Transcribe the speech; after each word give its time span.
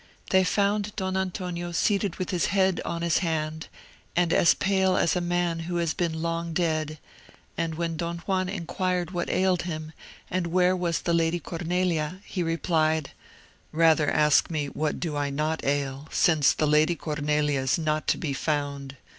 They 0.31 0.43
found 0.43 0.95
Don 0.95 1.15
Antonio 1.15 1.71
seated 1.71 2.15
with 2.15 2.31
his 2.31 2.47
head 2.47 2.81
on 2.83 3.03
his 3.03 3.19
hand, 3.19 3.67
and 4.15 4.33
as 4.33 4.55
pale 4.55 4.97
as 4.97 5.15
a 5.15 5.21
man 5.21 5.59
who 5.69 5.75
has 5.75 5.93
been 5.93 6.23
long 6.23 6.53
dead, 6.53 6.97
and 7.55 7.75
when 7.75 7.97
Don 7.97 8.17
Juan 8.17 8.49
inquired 8.49 9.11
what 9.11 9.29
ailed 9.29 9.61
him, 9.61 9.93
and 10.27 10.47
where 10.47 10.75
was 10.75 11.01
the 11.01 11.13
Lady 11.13 11.39
Cornelia, 11.39 12.19
he 12.25 12.41
replied, 12.41 13.11
"Rather 13.71 14.09
ask 14.09 14.49
me 14.49 14.69
what 14.69 14.99
do 14.99 15.15
I 15.15 15.29
not 15.29 15.63
ail, 15.63 16.07
since 16.11 16.51
the 16.53 16.65
Lady 16.65 16.95
Cornelia 16.95 17.59
is 17.59 17.77
not 17.77 18.07
to 18.07 18.17
be 18.17 18.33
found. 18.33 18.97